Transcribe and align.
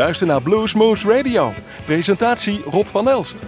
luistert 0.00 0.30
naar 0.30 0.42
Bluesmoose 0.42 1.08
Radio. 1.16 1.52
Presentatie 1.84 2.62
Rob 2.70 2.86
van 2.86 3.08
Elst. 3.08 3.42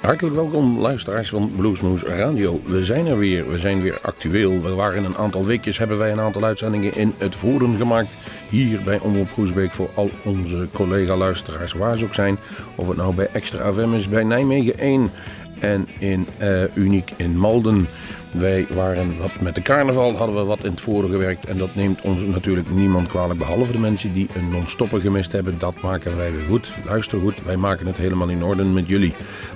Hartelijk 0.00 0.34
welkom 0.34 0.78
luisteraars 0.78 1.28
van 1.28 1.52
Bluesmoose 1.56 2.06
Radio. 2.06 2.60
We 2.66 2.84
zijn 2.84 3.06
er 3.06 3.18
weer, 3.18 3.50
we 3.50 3.58
zijn 3.58 3.80
weer 3.80 3.98
actueel. 4.02 4.62
We 4.62 4.74
waren 4.74 5.04
een 5.04 5.16
aantal 5.16 5.44
weekjes, 5.44 5.78
hebben 5.78 5.98
wij 5.98 6.12
een 6.12 6.20
aantal 6.20 6.44
uitzendingen 6.44 6.94
in 6.94 7.14
het 7.18 7.36
voeren 7.36 7.76
gemaakt. 7.76 8.16
Hier 8.48 8.82
bij 8.82 8.98
Omroep 8.98 9.32
Groesbeek 9.32 9.74
voor 9.74 9.90
al 9.94 10.10
onze 10.22 10.68
collega-luisteraars 10.72 11.72
waar 11.72 11.96
ze 11.96 12.04
ook 12.04 12.14
zijn. 12.14 12.38
Of 12.74 12.88
het 12.88 12.96
nou 12.96 13.14
bij 13.14 13.28
Extra 13.32 13.72
FM 13.72 13.94
is, 13.94 14.08
bij 14.08 14.24
Nijmegen 14.24 14.78
1 14.78 15.10
en 15.58 15.88
in 15.98 16.26
uh, 16.40 16.76
Uniek 16.76 17.12
in 17.16 17.38
Malden. 17.38 17.86
Wij 18.34 18.66
waren 18.70 19.16
wat 19.16 19.40
met 19.40 19.54
de 19.54 19.62
carnaval, 19.62 20.16
hadden 20.16 20.36
we 20.36 20.44
wat 20.44 20.64
in 20.64 20.70
het 20.70 20.80
voren 20.80 21.10
gewerkt. 21.10 21.46
En 21.46 21.58
dat 21.58 21.74
neemt 21.74 22.00
ons 22.00 22.20
natuurlijk 22.20 22.70
niemand 22.70 23.08
kwalijk, 23.08 23.38
behalve 23.38 23.72
de 23.72 23.78
mensen 23.78 24.14
die 24.14 24.28
een 24.34 24.48
non-stopper 24.48 25.00
gemist 25.00 25.32
hebben. 25.32 25.58
Dat 25.58 25.80
maken 25.82 26.16
wij 26.16 26.32
weer 26.32 26.44
goed. 26.48 26.72
Luister 26.86 27.20
goed, 27.20 27.42
wij 27.44 27.56
maken 27.56 27.86
het 27.86 27.96
helemaal 27.96 28.28
in 28.28 28.44
orde 28.44 28.64
met 28.64 28.86
jullie. 28.86 29.14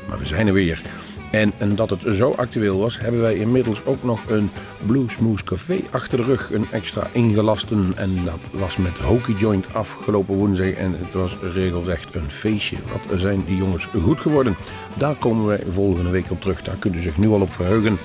Maar 0.08 0.18
we 0.18 0.26
zijn 0.26 0.46
er 0.46 0.52
weer. 0.52 0.82
En, 1.30 1.52
en 1.58 1.74
dat 1.74 1.90
het 1.90 2.00
zo 2.16 2.34
actueel 2.36 2.78
was, 2.78 2.98
hebben 2.98 3.20
wij 3.20 3.34
inmiddels 3.34 3.84
ook 3.84 4.02
nog 4.02 4.20
een 4.28 4.50
Bluesmoose 4.86 5.44
Café 5.44 5.80
achter 5.90 6.18
de 6.18 6.24
rug. 6.24 6.50
Een 6.52 6.66
extra 6.70 7.06
ingelasten. 7.12 7.92
En 7.96 8.10
dat 8.24 8.60
was 8.60 8.76
met 8.76 8.98
Hockey 8.98 9.34
Joint 9.34 9.66
afgelopen 9.72 10.34
woensdag. 10.34 10.70
En 10.70 10.94
het 10.98 11.14
was 11.14 11.36
regelrecht 11.54 12.14
een 12.14 12.30
feestje. 12.30 12.76
Wat 12.92 13.20
zijn 13.20 13.44
die 13.46 13.56
jongens 13.56 13.88
goed 14.02 14.20
geworden? 14.20 14.56
Daar 14.94 15.14
komen 15.14 15.46
wij 15.46 15.60
volgende 15.70 16.10
week 16.10 16.30
op 16.30 16.40
terug. 16.40 16.62
Daar 16.62 16.76
kunnen 16.78 16.98
u 16.98 17.02
zich 17.02 17.18
nu 17.18 17.28
al 17.28 17.40
op 17.40 17.52
verheugen. 17.52 17.98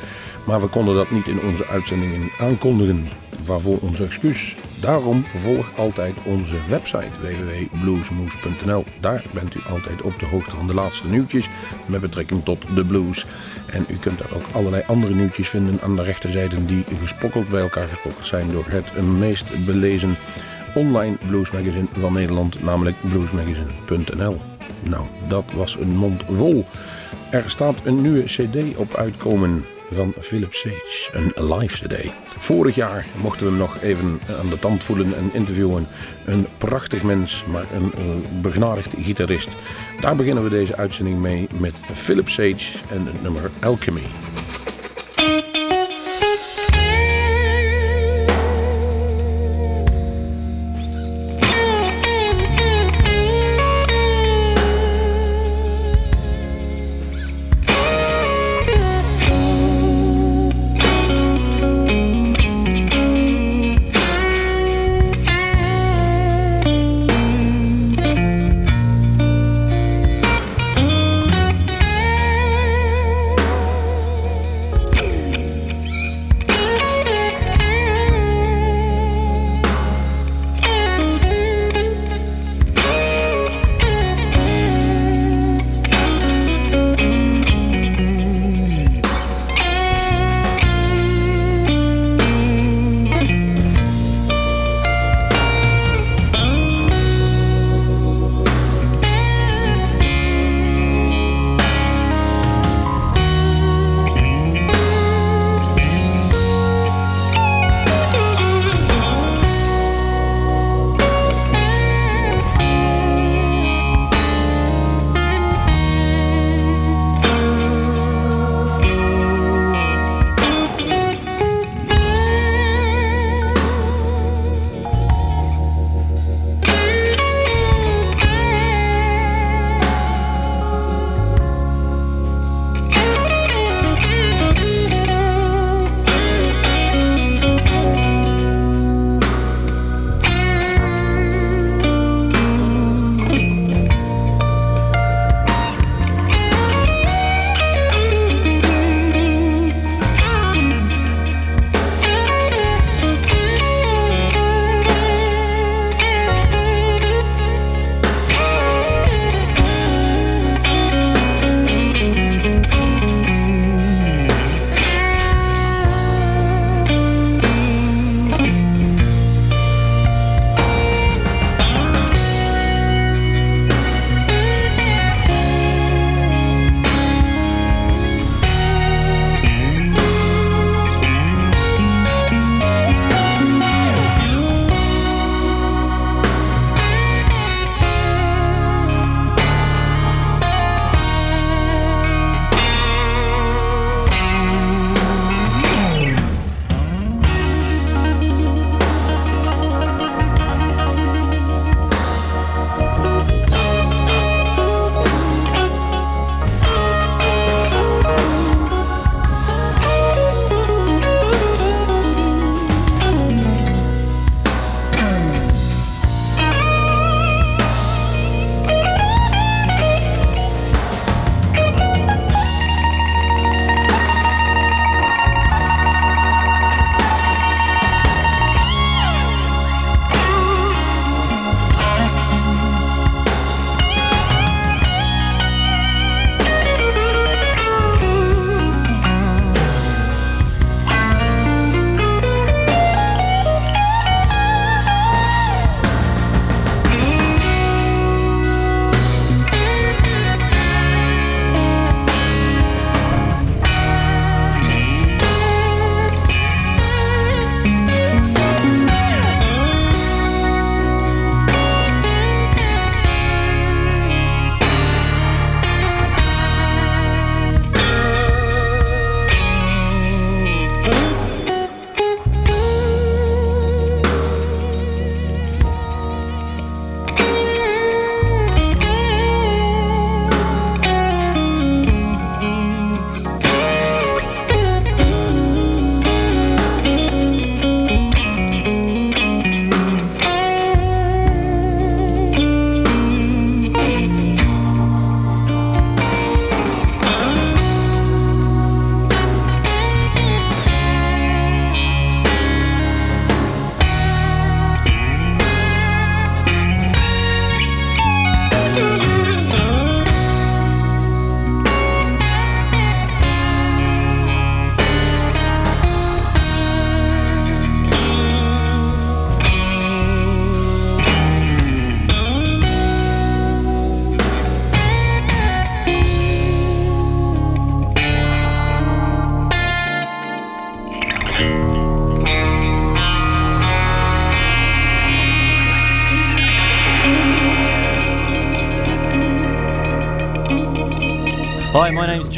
Maar 0.46 0.62
we 0.62 0.68
konden 0.68 0.96
dat 0.96 1.12
niet 1.12 1.28
in 1.28 1.42
onze 1.42 1.68
uitzendingen 1.68 2.30
aankondigen. 2.40 3.08
Waarvoor 3.46 3.78
ons 3.82 4.00
excuus. 4.00 4.56
Daarom 4.82 5.26
volg 5.36 5.78
altijd 5.78 6.16
onze 6.24 6.56
website 6.70 7.20
www.bluesmoose.nl. 7.22 8.86
Daar 9.00 9.24
bent 9.34 9.56
u 9.56 9.60
altijd 9.70 10.02
op 10.02 10.20
de 10.20 10.26
hoogte 10.26 10.56
van 10.56 10.68
de 10.68 10.74
laatste 10.74 11.08
nieuwtjes 11.08 11.50
met 11.86 12.02
betrekking 12.02 12.44
tot 12.44 12.66
de 12.76 12.86
blues. 12.86 13.26
En 13.66 13.86
u 13.90 13.96
kunt 13.96 14.18
daar 14.18 14.34
ook 14.36 14.46
allerlei 14.52 14.84
andere 14.88 15.16
nieuwtjes 15.16 15.50
vinden 15.50 15.80
aan 15.82 15.96
de 15.96 16.04
rechterzijde 16.04 16.66
die 16.66 16.84
gespokkeld 17.02 17.50
bij 17.50 17.62
elkaar 17.62 17.88
gespokkeld 17.88 18.26
zijn 18.26 18.52
door 18.52 18.66
het 18.68 19.02
meest 19.02 19.66
belezen 19.66 20.16
online 20.74 21.16
bluesmagazine 21.28 21.88
van 22.00 22.14
Nederland, 22.14 22.64
namelijk 22.64 22.96
bluesmagazine.nl. 23.02 24.42
Nou, 24.90 25.06
dat 25.28 25.46
was 25.56 25.76
een 25.76 25.96
mond 25.96 26.24
vol. 26.32 26.66
Er 27.32 27.44
staat 27.48 27.76
een 27.84 28.02
nieuwe 28.02 28.24
CD 28.24 28.76
op 28.76 28.96
uitkomen 28.96 29.66
van 29.94 30.14
Philip 30.20 30.54
Sage, 30.54 31.10
een 31.12 31.54
live 31.54 31.88
CD. 31.88 32.12
Vorig 32.38 32.76
jaar 32.76 33.06
mochten 33.22 33.46
we 33.46 33.52
hem 33.52 33.60
nog 33.60 33.82
even 33.82 34.20
aan 34.40 34.50
de 34.50 34.60
tand 34.60 34.84
voelen 34.84 35.16
en 35.16 35.30
interviewen. 35.34 35.88
Een 36.26 36.48
prachtig 36.58 37.04
mens, 37.04 37.44
maar 37.52 37.66
een, 37.74 37.92
een 37.98 38.42
begnadigd 38.42 38.94
gitarist. 39.02 39.50
Daar 40.02 40.16
beginnen 40.16 40.44
we 40.44 40.50
deze 40.50 40.76
uitzending 40.76 41.20
mee 41.20 41.48
met 41.58 41.74
Philip 41.94 42.30
Sage 42.30 42.78
en 42.90 43.06
het 43.06 43.22
nummer 43.22 43.52
Alchemy. 43.62 44.04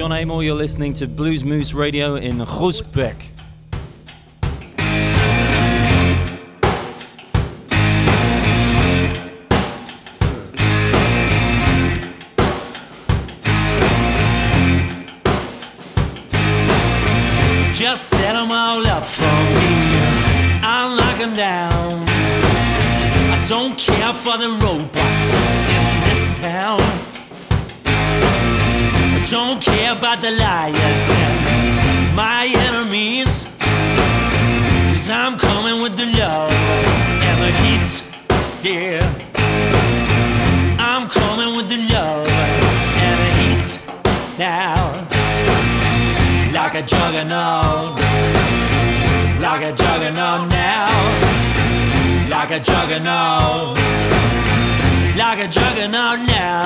John 0.05 0.11
Amor. 0.11 0.43
You're 0.43 0.53
listening 0.53 0.93
to 0.93 1.07
Blues 1.07 1.43
Moose 1.43 1.73
Radio 1.73 2.13
in 2.13 2.37
Groesbeck. 2.37 3.34
Juggernaut, 47.15 47.95
like 49.39 49.63
a 49.63 49.71
juggernaut 49.71 50.49
now. 50.49 50.91
Like 52.29 52.51
a 52.51 52.59
juggernaut, 52.59 53.77
like 55.15 55.39
a 55.39 55.47
juggernaut 55.47 56.19
now. 56.27 56.65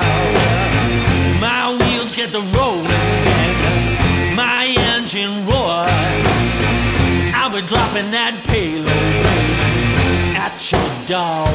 My 1.40 1.78
wheels 1.78 2.14
get 2.14 2.30
the 2.30 2.40
rolling 2.58 2.90
my 4.34 4.74
engine 4.96 5.46
roar. 5.46 5.86
I'll 7.32 7.52
be 7.52 7.64
dropping 7.68 8.10
that 8.10 8.34
payload 8.48 8.90
at 10.34 10.58
your 10.72 10.90
door. 11.06 11.46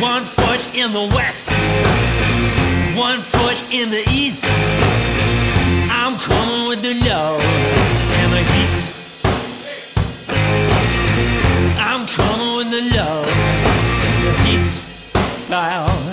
One 0.00 0.24
foot 0.24 0.62
in 0.74 0.92
the 0.94 1.06
west, 1.14 1.52
one 2.96 3.20
foot 3.20 3.58
in 3.70 3.90
the 3.90 4.08
east. 4.08 4.46
Wow 15.50 16.10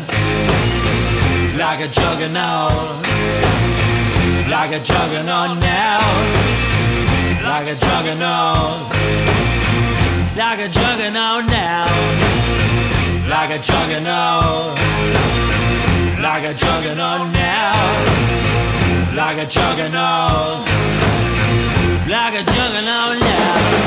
like 1.58 1.82
a 1.82 1.88
juggernaut, 1.88 2.72
like 4.48 4.72
a 4.72 4.80
juggernaut 4.80 5.58
now, 5.60 6.00
like 7.44 7.68
a 7.68 7.76
juggernaut, 7.76 8.94
like 10.38 10.60
a 10.60 10.70
juggernaut 10.70 11.46
now, 11.50 11.88
like 13.28 13.50
a 13.50 13.60
juggernaut, 13.60 14.78
like 16.22 16.46
a 16.46 16.54
juggernaut 16.54 17.34
now, 17.34 17.74
like 19.16 19.38
a 19.40 19.46
juggernaut, 19.48 20.66
like 22.08 22.36
a 22.36 22.44
juggernaut 22.46 23.20
now. 23.20 23.78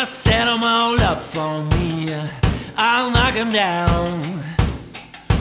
Just 0.00 0.20
set 0.20 0.44
them 0.44 0.62
all 0.62 1.00
up 1.00 1.20
for 1.20 1.64
me. 1.74 2.06
I'll 2.76 3.10
knock 3.10 3.34
them 3.34 3.50
down. 3.50 4.22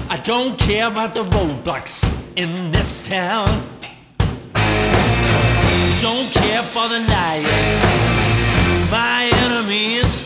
I 0.10 0.18
don't 0.24 0.58
care 0.58 0.88
about 0.88 1.14
the 1.14 1.26
roadblocks 1.26 2.04
in 2.36 2.72
this 2.72 3.08
town. 3.08 3.46
Don't 6.02 6.30
care 6.42 6.64
for 6.64 6.88
the 6.90 7.02
liars, 7.14 7.84
my 8.90 9.30
enemies. 9.46 10.26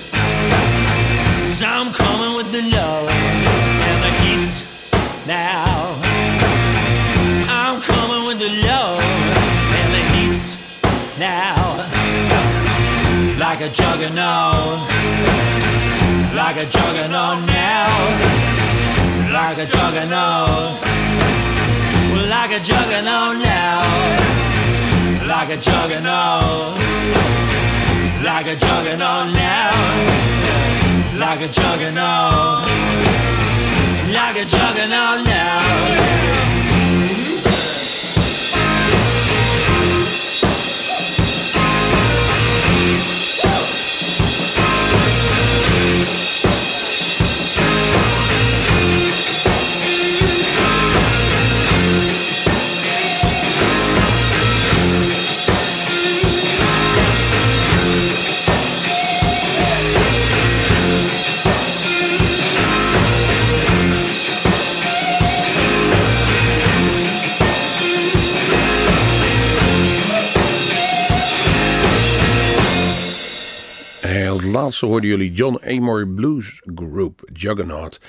So 1.60 1.92
like 13.62 13.70
a 13.70 13.76
juggernaut, 13.76 14.90
like 16.34 16.58
a 16.58 16.66
juggernaut 16.66 17.46
now, 17.46 17.86
like 19.32 19.60
a 19.60 19.68
juggernaut, 19.68 20.82
like 22.28 22.52
a 22.54 22.60
juggernaut 22.60 23.38
now, 23.38 23.84
like 25.28 25.50
a 25.50 25.58
juggernaut, 25.62 26.76
like 28.24 28.48
a 28.48 28.56
juggernaut 28.56 29.32
now, 29.32 29.70
like 31.20 31.42
a 31.42 31.48
juggernaut, 31.48 32.66
like 34.10 34.38
a 34.38 34.46
juggernaut 34.46 35.24
now. 35.24 36.81
Laatste 74.52 74.86
hoorden 74.86 75.10
jullie 75.10 75.32
John 75.32 75.60
Amor 75.66 76.08
Blues 76.08 76.62
Group, 76.76 77.30
Juggernaut. 77.34 78.00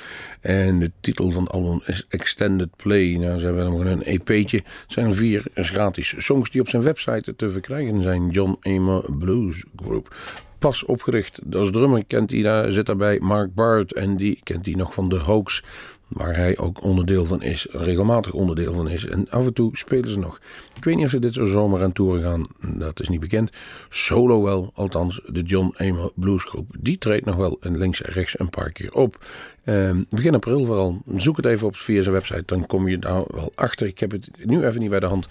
En 0.41 0.79
de 0.79 0.91
titel 1.01 1.31
van 1.31 1.43
het 1.43 1.53
album 1.53 1.81
is 1.87 2.07
Extended 2.09 2.77
Play. 2.77 3.17
Nou, 3.17 3.39
ze 3.39 3.45
hebben 3.45 3.71
nog 3.71 3.85
een 3.85 4.03
EP'tje. 4.03 4.57
Het 4.57 4.93
zijn 4.93 5.15
vier 5.15 5.43
gratis 5.55 6.15
songs 6.19 6.51
die 6.51 6.61
op 6.61 6.69
zijn 6.69 6.83
website 6.83 7.37
te 7.37 7.51
verkrijgen 7.51 8.03
zijn. 8.03 8.31
John 8.31 8.57
Amor 8.61 9.13
Blues 9.19 9.65
Group. 9.77 10.15
Pas 10.59 10.85
opgericht 10.85 11.41
als 11.53 11.71
drummer 11.71 12.05
kent 12.05 12.31
hij 12.31 12.43
daar, 12.43 12.73
zit 12.73 12.87
daarbij 12.87 13.19
Mark 13.21 13.55
Bart. 13.55 13.93
En 13.93 14.17
die 14.17 14.41
kent 14.43 14.67
hij 14.67 14.75
nog 14.75 14.95
van 14.95 15.09
de 15.09 15.19
Hoax 15.19 15.63
waar 16.13 16.37
hij 16.37 16.59
ook 16.59 16.83
onderdeel 16.83 17.27
van 17.27 17.43
is, 17.43 17.67
regelmatig 17.71 18.33
onderdeel 18.33 18.75
van 18.75 18.89
is. 18.89 19.07
En 19.07 19.31
af 19.31 19.47
en 19.47 19.53
toe 19.53 19.77
spelen 19.77 20.11
ze 20.11 20.19
nog. 20.19 20.41
Ik 20.77 20.85
weet 20.85 20.97
niet 20.97 21.05
of 21.05 21.11
ze 21.11 21.19
dit 21.19 21.35
zomer 21.35 21.83
aan 21.83 21.93
toeren 21.93 22.23
gaan, 22.23 22.47
dat 22.79 23.01
is 23.01 23.09
niet 23.09 23.21
bekend. 23.21 23.57
Solo 23.89 24.43
wel, 24.43 24.71
althans 24.75 25.21
de 25.27 25.43
John 25.43 25.75
Amo 25.77 26.13
Blues 26.15 26.45
Groep. 26.45 26.75
Die 26.79 26.99
treedt 26.99 27.25
nog 27.25 27.37
wel 27.37 27.59
links 27.61 28.03
en 28.03 28.13
rechts 28.13 28.39
een 28.39 28.51
paar 28.51 28.73
keer 28.73 28.93
op. 28.93 29.25
Ehm, 29.65 30.03
begin 30.09 30.35
april 30.35 30.65
vooral. 30.65 31.03
Zoek 31.17 31.37
het 31.37 31.47
even 31.47 31.67
op 31.67 31.77
via 31.77 32.03
zijn 32.03 32.15
website, 32.15 32.43
dan 32.47 32.67
kom 32.67 32.89
je 32.89 32.99
daar 32.99 33.23
wel 33.27 33.53
achter. 33.55 33.87
Ik 33.87 33.99
heb 33.99 34.11
het 34.11 34.31
nu 34.45 34.67
even 34.67 34.81
niet 34.81 34.91
bij 34.91 35.01
de 35.01 35.07
hand 35.07 35.29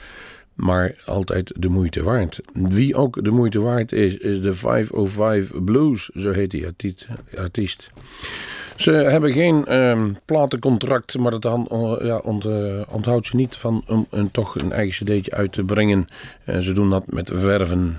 maar 0.54 0.96
altijd 1.06 1.54
de 1.56 1.70
moeite 1.70 2.04
waard. 2.04 2.40
Wie 2.54 2.96
ook 2.96 3.24
de 3.24 3.32
moeite 3.32 3.60
waard 3.60 3.92
is, 3.92 4.18
is 4.18 4.42
de 4.42 4.54
505 4.54 5.52
Blues, 5.64 6.10
zo 6.10 6.32
heet 6.32 6.52
die 6.52 6.68
artiest. 7.38 7.92
Ze 8.82 8.92
hebben 8.92 9.34
geen 9.34 9.66
ehm, 9.66 10.12
platencontract, 10.26 11.18
maar 11.18 11.32
dat 11.32 11.42
dan, 11.42 11.68
eh, 11.68 12.06
ja, 12.06 12.18
ont, 12.18 12.46
uh, 12.46 12.82
onthoudt 12.88 13.28
ze 13.28 13.36
niet 13.36 13.56
van 13.56 13.84
om 13.88 14.08
een, 14.10 14.32
toch 14.32 14.60
een 14.60 14.72
eigen 14.72 15.06
cd'tje 15.06 15.32
uit 15.32 15.52
te 15.52 15.64
brengen. 15.64 16.08
Eh, 16.46 16.60
ze 16.60 16.74
doen 16.74 16.90
dat 16.90 17.12
met 17.12 17.32
verven. 17.34 17.98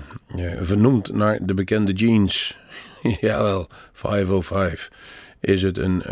vernoemd 0.61 1.13
naar 1.13 1.39
de 1.41 1.53
bekende 1.53 1.93
jeans. 1.93 2.57
Jawel, 3.21 3.67
505. 3.93 4.89
Is 5.39 5.61
het 5.61 5.77
een, 5.77 6.03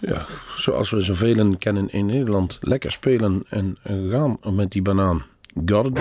ja, 0.00 0.26
zoals 0.56 0.90
we 0.90 1.02
zoveel 1.02 1.56
kennen 1.58 1.90
in 1.90 2.06
Nederland, 2.06 2.58
lekker 2.60 2.92
spelen 2.92 3.44
en 3.48 3.76
gaan 3.82 4.38
met 4.54 4.72
die 4.72 4.82
banaan. 4.82 5.24
Got. 5.64 5.98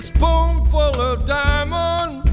A 0.00 0.02
spoonful 0.02 0.98
of 0.98 1.26
diamonds, 1.26 2.26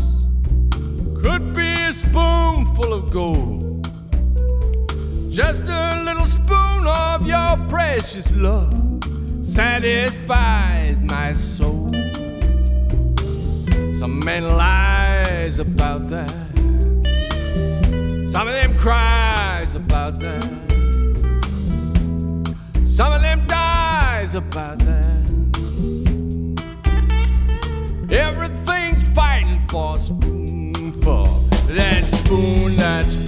could 1.22 1.54
be 1.54 1.74
a 1.74 1.92
spoonful 1.92 2.94
of 2.94 3.12
gold. 3.12 3.90
Just 5.30 5.64
a 5.68 6.02
little 6.06 6.26
spoon 6.26 6.88
of 6.88 7.28
your 7.28 7.58
precious 7.68 8.32
love 8.36 8.74
satisfies 9.42 10.98
my 11.00 11.34
soul. 11.34 11.90
Some 14.00 14.20
men 14.24 14.44
lies 14.44 15.60
about 15.60 16.08
that. 16.08 16.32
Some 18.32 18.48
of 18.48 18.53
them 18.53 18.77
cries 18.77 19.75
about 19.75 20.22
that. 20.22 20.44
Some 22.86 23.12
of 23.12 23.22
them 23.22 23.46
dies 23.46 24.36
about 24.36 24.80
that. 24.80 25.26
For 29.77 30.00
spoonful. 30.00 31.25
That 31.77 32.03
spoon, 32.05 32.75
that 32.77 33.05
spoon, 33.05 33.26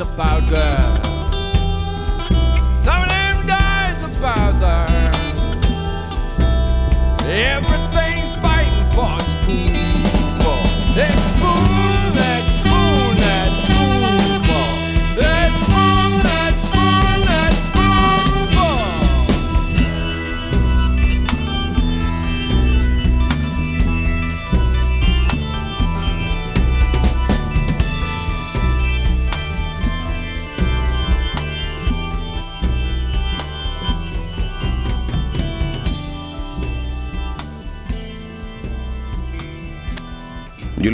about 0.00 0.48
girl. 0.50 0.83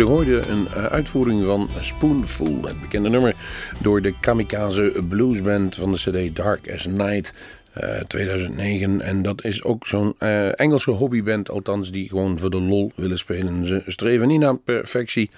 Jullie 0.00 0.14
hoorden 0.14 0.50
een 0.50 0.66
eh, 0.66 0.84
uitvoering 0.84 1.44
van 1.44 1.68
Spoonful, 1.80 2.62
het 2.64 2.80
bekende 2.80 3.08
nummer, 3.08 3.34
door 3.78 4.02
de 4.02 4.14
Kamikaze 4.20 5.02
Bluesband 5.08 5.74
van 5.74 5.92
de 5.92 5.98
CD 5.98 6.36
Dark 6.36 6.72
as 6.72 6.86
Night. 6.86 7.32
eh, 7.72 7.98
2009 8.00 9.00
en 9.00 9.22
dat 9.22 9.44
is 9.44 9.62
ook 9.62 9.86
zo'n 9.86 10.14
eh, 10.18 10.60
Engelse 10.60 10.90
hobbyband, 10.90 11.50
althans 11.50 11.90
die 11.90 12.08
gewoon 12.08 12.38
voor 12.38 12.50
de 12.50 12.60
lol 12.60 12.92
willen 12.94 13.18
spelen. 13.18 13.66
Ze 13.66 13.82
streven 13.86 14.28
niet 14.28 14.40
naar 14.40 14.56
perfectie, 14.56 15.30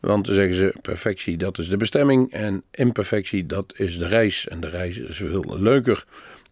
want 0.00 0.26
dan 0.26 0.34
zeggen 0.34 0.54
ze 0.54 0.74
perfectie 0.82 1.36
dat 1.36 1.58
is 1.58 1.68
de 1.68 1.76
bestemming 1.76 2.32
en 2.32 2.62
imperfectie 2.70 3.46
dat 3.46 3.74
is 3.76 3.98
de 3.98 4.06
reis. 4.06 4.48
En 4.48 4.60
de 4.60 4.68
reis 4.68 4.98
is 4.98 5.16
veel 5.16 5.56
leuker. 5.58 6.04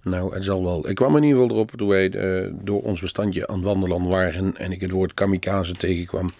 Nou, 0.07 0.35
het 0.35 0.45
zal 0.45 0.65
wel. 0.65 0.89
Ik 0.89 0.95
kwam 0.95 1.17
in 1.17 1.23
ieder 1.23 1.41
geval 1.41 1.57
erop 1.57 1.71
toen 1.77 1.89
wij 1.89 2.11
eh, 2.11 2.51
door 2.63 2.83
ons 2.83 3.01
bestandje 3.01 3.47
aan 3.47 3.63
wandelen 3.63 4.09
waren 4.09 4.57
en 4.57 4.73
ik 4.73 4.81
het 4.81 4.91
woord 4.91 5.15
kamikaze 5.15 5.73
tegenkwam. 5.73 6.31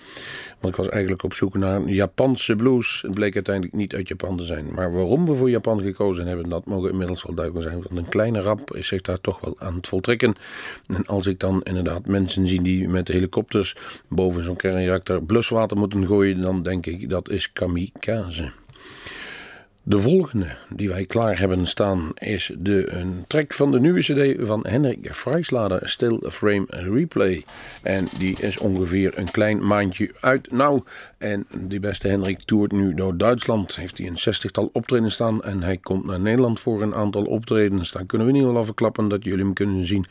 Want 0.61 0.75
ik 0.75 0.81
was 0.81 0.89
eigenlijk 0.89 1.23
op 1.23 1.35
zoek 1.35 1.55
naar 1.55 1.77
een 1.77 1.89
Japanse 1.89 2.57
blues. 2.57 3.03
Het 3.03 3.15
bleek 3.15 3.35
uiteindelijk 3.35 3.75
niet 3.75 3.95
uit 3.95 4.09
Japan 4.09 4.37
te 4.37 4.45
zijn. 4.45 4.75
Maar 4.75 4.93
waarom 4.93 5.27
we 5.27 5.35
voor 5.35 5.51
Japan 5.51 5.81
gekozen 5.81 6.27
hebben, 6.27 6.49
dat 6.49 6.65
mogen 6.65 6.91
inmiddels 6.91 7.23
wel 7.23 7.35
duidelijk 7.35 7.69
zijn. 7.69 7.83
Want 7.83 7.99
een 7.99 8.09
kleine 8.09 8.41
rap 8.41 8.75
is 8.75 8.87
zich 8.87 9.01
daar 9.01 9.21
toch 9.21 9.41
wel 9.41 9.57
aan 9.59 9.75
het 9.75 9.87
voltrekken. 9.87 10.35
En 10.87 11.07
als 11.07 11.27
ik 11.27 11.41
dan 11.41 11.63
inderdaad 11.63 12.07
mensen 12.07 12.49
zie 12.49 12.63
die 12.63 12.89
met 12.89 13.09
helikopters 13.09 13.77
boven 14.09 14.45
zo'n 14.45 14.57
kernreactor 14.57 15.23
bluswater 15.23 15.77
moeten 15.77 16.07
gooien, 16.07 16.41
dan 16.41 16.63
denk 16.63 16.87
ik 16.87 17.11
dat 17.11 17.31
is 17.31 17.53
kamikaze. 17.53 18.51
De 19.89 19.99
volgende 19.99 20.47
die 20.69 20.89
wij 20.89 21.05
klaar 21.05 21.39
hebben 21.39 21.67
staan 21.67 22.11
is 22.15 22.51
de, 22.59 22.91
een 22.91 23.25
track 23.27 23.53
van 23.53 23.71
de 23.71 23.81
nieuwe 23.81 24.01
CD 24.01 24.47
van 24.47 24.67
Hendrik 24.69 25.15
Vrijslader, 25.15 25.89
Still 25.89 26.21
Frame 26.31 26.65
Replay. 26.69 27.45
En 27.83 28.09
die 28.19 28.41
is 28.41 28.59
ongeveer 28.59 29.19
een 29.19 29.31
klein 29.31 29.67
maandje 29.67 30.11
uit 30.21 30.51
nou. 30.53 30.83
En 31.19 31.47
die 31.59 31.81
beste 31.81 32.09
Hendrik 32.09 32.41
toert 32.41 32.73
nu 32.73 32.95
door 32.95 33.17
Duitsland. 33.17 33.77
Heeft 33.77 33.99
hij 33.99 34.07
een 34.07 34.19
zestigtal 34.19 34.71
optredens 34.73 35.15
staan 35.15 35.43
en 35.43 35.63
hij 35.63 35.77
komt 35.77 36.05
naar 36.05 36.21
Nederland 36.21 36.61
voor 36.61 36.83
een 36.83 36.95
aantal 36.95 37.25
optredens. 37.25 37.93
Dan 37.93 38.07
kunnen 38.07 38.27
we 38.27 38.33
niet 38.33 38.43
wel 38.43 38.65
verklappen 38.65 39.09
dat 39.09 39.25
jullie 39.25 39.45
hem 39.45 39.55
kunnen 39.55 39.87
zien 39.87 40.07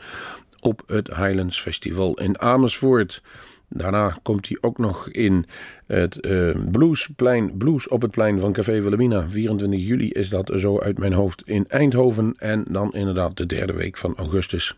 op 0.60 0.82
het 0.86 1.08
Highlands 1.16 1.60
Festival 1.60 2.14
in 2.14 2.40
Amersfoort. 2.40 3.22
Daarna 3.68 4.18
komt 4.22 4.48
hij 4.48 4.58
ook 4.60 4.78
nog 4.78 5.08
in 5.08 5.46
het 5.86 6.18
uh, 6.20 6.54
Bluesplein, 6.70 7.56
Blues 7.56 7.88
op 7.88 8.02
het 8.02 8.10
plein 8.10 8.40
van 8.40 8.52
Café 8.52 8.80
Wilhelmina. 8.80 9.30
24 9.30 9.80
juli 9.80 10.10
is 10.10 10.28
dat 10.28 10.52
zo 10.54 10.80
uit 10.80 10.98
mijn 10.98 11.12
hoofd 11.12 11.42
in 11.46 11.66
Eindhoven. 11.66 12.34
En 12.38 12.64
dan 12.70 12.92
inderdaad 12.92 13.36
de 13.36 13.46
derde 13.46 13.72
week 13.72 13.96
van 13.96 14.16
augustus. 14.16 14.76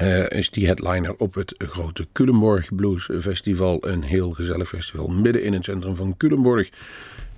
Uh, 0.00 0.30
is 0.30 0.50
die 0.50 0.66
headliner 0.66 1.14
op 1.16 1.34
het 1.34 1.54
grote 1.58 2.06
Culemborg 2.12 2.74
Blues 2.74 3.08
Festival. 3.20 3.86
Een 3.86 4.02
heel 4.02 4.30
gezellig 4.30 4.68
festival 4.68 5.08
midden 5.08 5.42
in 5.42 5.52
het 5.52 5.64
centrum 5.64 5.96
van 5.96 6.16
Culemborg. 6.16 6.70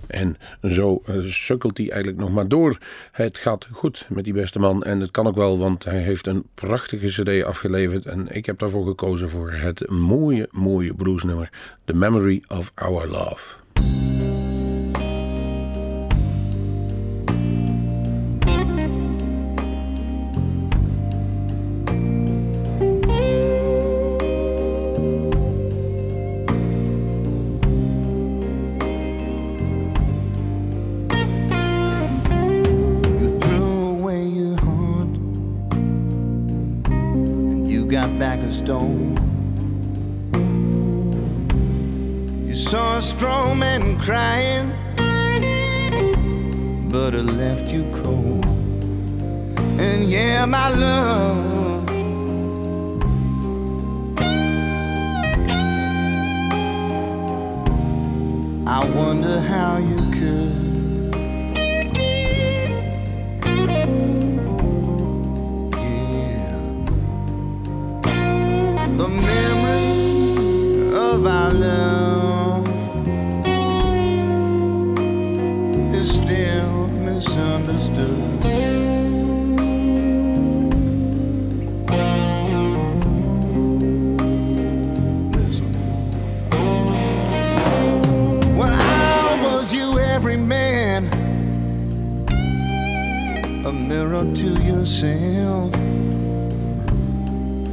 En 0.07 0.37
zo 0.63 1.01
uh, 1.09 1.23
sukkelt 1.23 1.77
hij 1.77 1.89
eigenlijk 1.89 2.21
nog 2.21 2.31
maar 2.31 2.47
door. 2.47 2.77
Het 3.11 3.37
gaat 3.37 3.67
goed 3.71 4.05
met 4.09 4.23
die 4.23 4.33
beste 4.33 4.59
man. 4.59 4.83
En 4.83 4.99
het 4.99 5.11
kan 5.11 5.27
ook 5.27 5.35
wel, 5.35 5.57
want 5.57 5.83
hij 5.83 6.01
heeft 6.01 6.27
een 6.27 6.43
prachtige 6.53 7.07
CD 7.07 7.43
afgeleverd. 7.43 8.05
En 8.05 8.27
ik 8.35 8.45
heb 8.45 8.59
daarvoor 8.59 8.85
gekozen 8.85 9.29
voor 9.29 9.51
het 9.51 9.89
mooie, 9.89 10.47
mooie 10.51 10.93
bluesnummer: 10.93 11.49
The 11.85 11.93
Memory 11.93 12.43
of 12.47 12.71
Our 12.75 13.07
Love. 13.07 13.64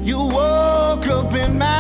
You 0.03 0.19
woke 0.19 1.07
up 1.09 1.35
in 1.35 1.59
my 1.59 1.72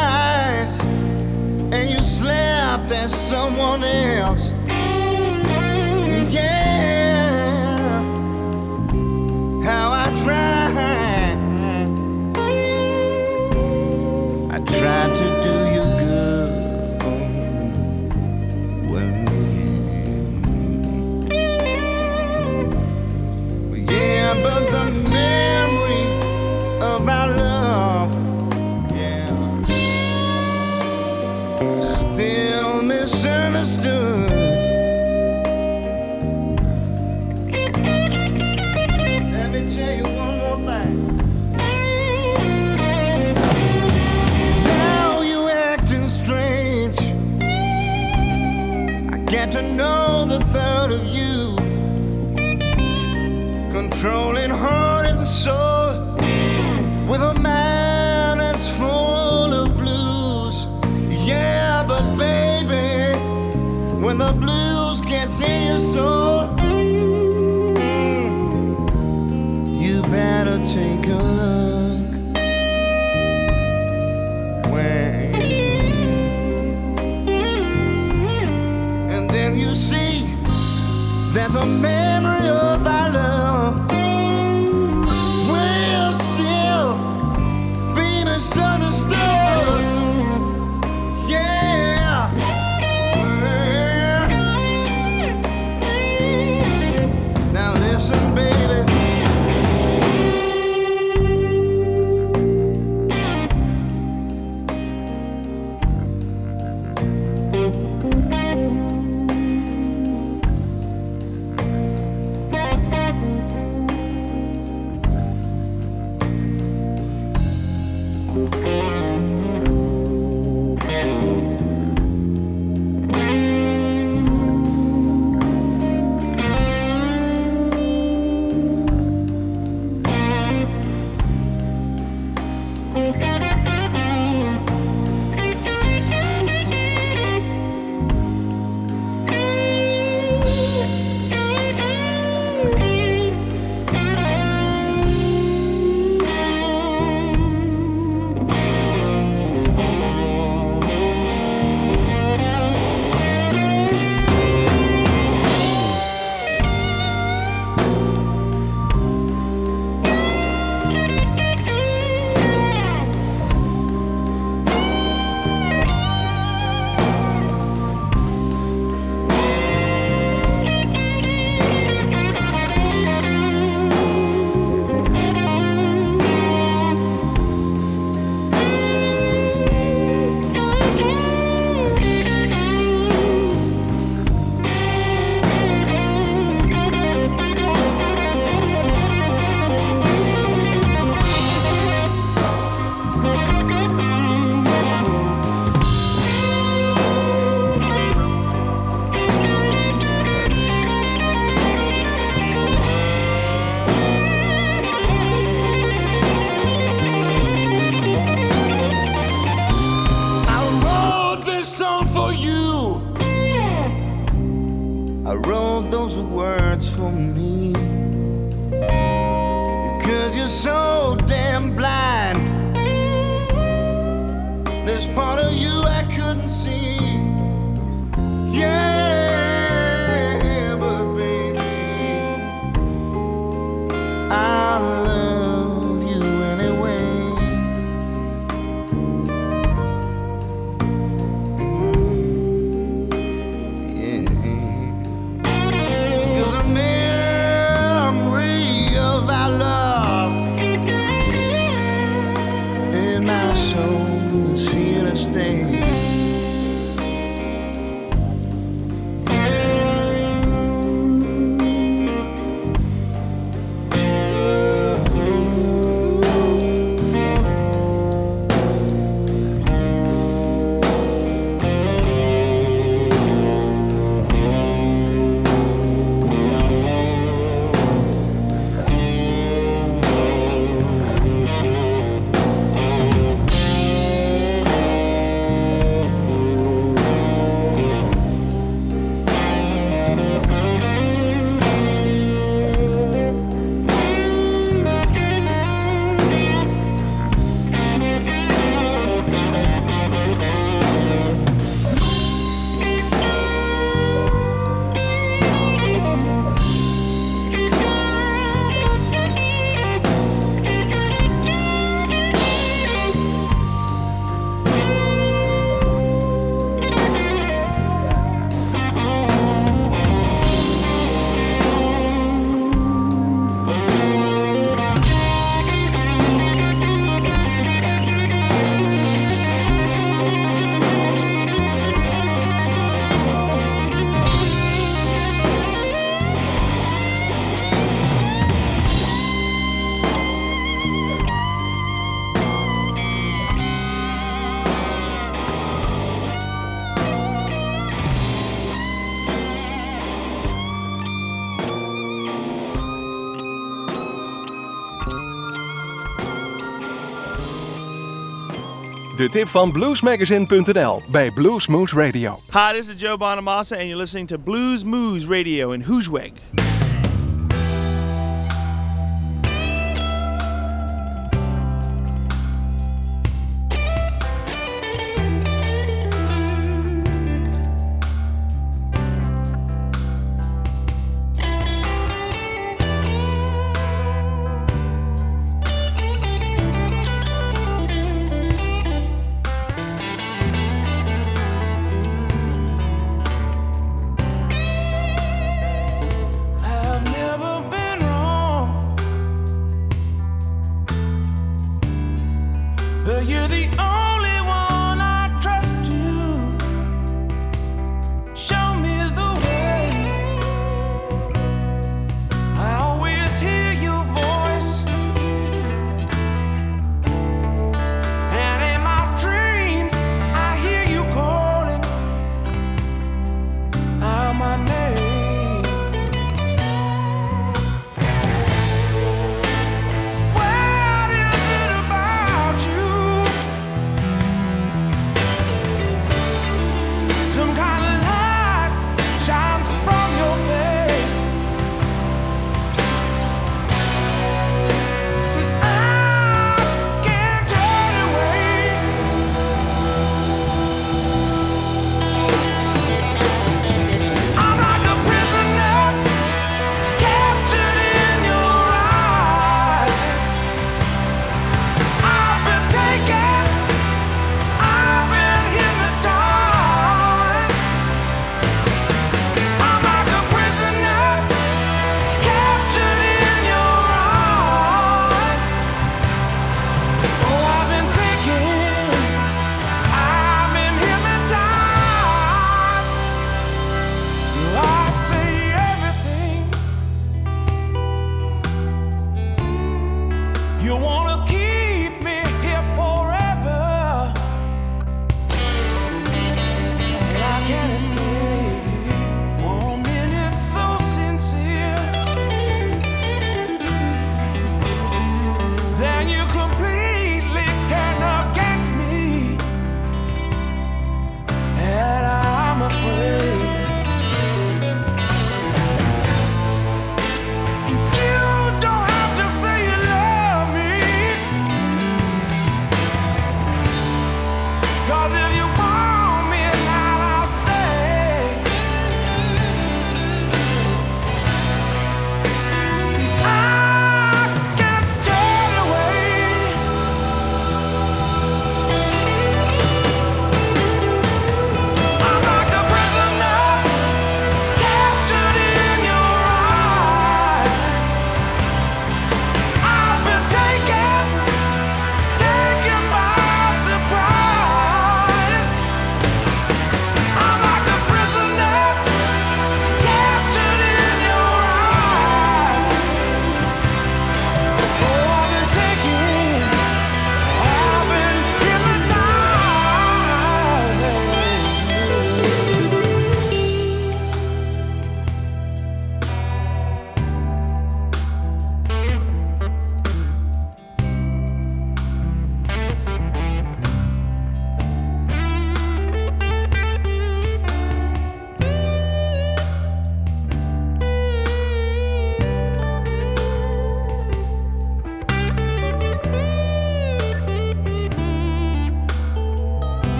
De 359.22 359.28
tip 359.28 359.48
van 359.48 359.72
bluesmagazine.nl 359.72 361.02
bij 361.10 361.30
Blues 361.30 361.66
Moose 361.66 361.96
Radio. 361.96 362.40
Hi, 362.50 362.78
this 362.78 362.88
is 362.88 363.00
Joe 363.00 363.16
Bonamassa 363.16 363.76
and 363.76 363.86
you're 363.86 363.96
listening 363.96 364.28
to 364.28 364.38
Blues 364.38 364.84
Moose 364.84 365.26
Radio 365.28 365.70
in 365.70 365.82
Hoosweg. 365.82 366.61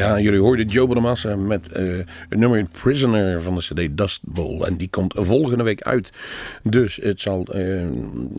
Ja, 0.00 0.20
jullie 0.20 0.40
hoorden 0.40 0.66
Joe 0.66 0.86
Bonamassa 0.86 1.36
met 1.36 1.68
uh, 1.76 1.98
het 2.28 2.38
nummer 2.38 2.64
Prisoner 2.82 3.42
van 3.42 3.54
de 3.54 3.60
CD 3.60 3.96
Dust 3.96 4.20
Bowl. 4.22 4.64
En 4.64 4.76
die 4.76 4.88
komt 4.88 5.14
volgende 5.16 5.64
week 5.64 5.82
uit. 5.82 6.12
Dus 6.62 6.96
het 7.02 7.20
zal, 7.20 7.46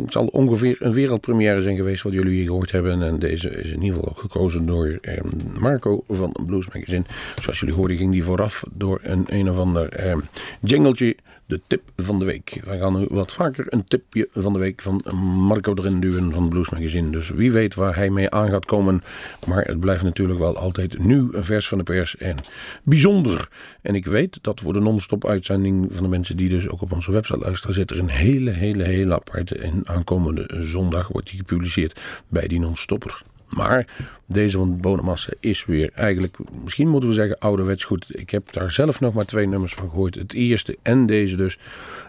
het 0.02 0.14
zal 0.14 0.26
ongeveer 0.26 0.76
een 0.80 0.94
wereldpremière 0.94 1.62
zijn 1.62 1.76
geweest 1.76 2.04
wat 2.04 2.14
jullie 2.14 2.34
hier 2.34 2.46
gehoord 2.46 2.72
hebben. 2.72 3.04
En 3.04 3.20
deze 3.20 3.50
is 3.50 3.70
in 3.70 3.82
ieder 3.82 3.94
geval 3.94 4.10
ook 4.10 4.18
gekozen 4.18 4.66
door 4.66 4.88
uh, 5.02 5.14
Marco 5.60 6.04
van 6.08 6.36
Blues 6.46 6.68
Magazine. 6.74 7.04
Zoals 7.42 7.60
jullie 7.60 7.76
hoorden 7.76 7.98
ging 7.98 8.12
die 8.12 8.24
vooraf 8.24 8.64
door 8.74 9.00
een 9.04 9.26
een 9.28 9.50
of 9.50 9.58
ander 9.58 10.16
jingletje 10.62 11.16
de 11.52 11.62
tip 11.68 11.82
van 11.96 12.20
de 12.20 12.26
week. 12.26 12.62
Wij 12.66 12.80
gaan 12.80 13.00
nu 13.00 13.06
wat 13.10 13.34
vaker 13.34 13.66
een 13.70 13.84
tipje 13.84 14.30
van 14.34 14.54
de 14.54 14.60
week 14.60 14.82
van 14.82 15.02
Marco 15.48 15.74
erin 15.76 16.00
duwen 16.00 16.34
van 16.34 16.50
Blues 16.50 16.70
Magazine. 16.70 17.10
Dus 17.10 17.30
wie 17.30 17.52
weet 17.52 17.76
waar 17.76 17.96
hij 17.96 18.10
mee 18.10 18.30
aan 18.30 18.50
gaat 18.50 18.66
komen. 18.66 19.04
Maar 19.48 19.66
het 19.66 19.80
blijft 19.80 20.04
natuurlijk 20.04 20.40
wel 20.40 20.58
altijd 20.58 20.98
nu 21.00 21.28
een 21.32 21.44
vers 21.44 21.68
van 21.68 21.78
de 21.78 21.84
pers 21.84 22.18
en 22.18 22.36
bijzonder. 22.84 23.50
En 23.82 23.96
ik 23.96 24.06
weet 24.06 24.40
dat 24.42 24.60
voor 24.60 24.74
de 24.74 24.80
non-stop 24.80 25.26
uitzending 25.26 25.88
van 25.92 26.04
de 26.04 26.10
mensen 26.10 26.38
die 26.38 26.50
dus 26.50 26.70
ook 26.70 26.82
op 26.82 26.92
onze 26.92 27.12
website 27.12 27.40
luisteren, 27.40 27.76
zit 27.76 27.92
er 27.92 28.00
een 28.00 28.10
hele, 28.10 28.52
hele, 28.52 28.84
hele 28.84 29.14
aparte. 29.14 29.58
En 29.58 29.82
aankomende 29.84 30.58
zondag 30.60 31.08
wordt 31.08 31.30
die 31.30 31.38
gepubliceerd 31.38 32.02
bij 32.28 32.48
die 32.48 32.60
non-stopper. 32.60 33.24
Maar 33.52 33.88
deze 34.26 34.58
van 34.58 34.80
Bonamassa 34.80 35.32
is 35.40 35.66
weer 35.66 35.92
eigenlijk, 35.94 36.38
misschien 36.64 36.88
moeten 36.88 37.10
we 37.10 37.16
zeggen, 37.16 37.40
ouderwets 37.40 37.84
goed. 37.84 38.20
Ik 38.20 38.30
heb 38.30 38.52
daar 38.52 38.72
zelf 38.72 39.00
nog 39.00 39.14
maar 39.14 39.26
twee 39.26 39.48
nummers 39.48 39.74
van 39.74 39.90
gehoord. 39.90 40.16
Het 40.16 40.34
eerste 40.34 40.78
en 40.82 41.06
deze 41.06 41.36
dus. 41.36 41.58